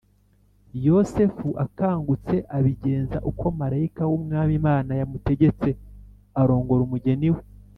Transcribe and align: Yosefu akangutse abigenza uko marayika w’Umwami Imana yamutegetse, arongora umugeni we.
Yosefu 0.85 1.47
akangutse 1.65 2.35
abigenza 2.57 3.17
uko 3.29 3.45
marayika 3.59 4.03
w’Umwami 4.09 4.53
Imana 4.59 4.91
yamutegetse, 4.99 5.69
arongora 6.41 6.81
umugeni 6.87 7.29
we. 7.35 7.41